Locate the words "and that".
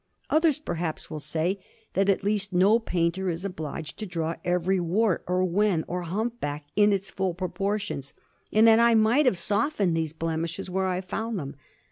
8.51-8.79